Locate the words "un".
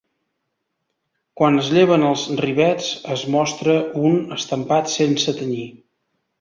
4.13-4.19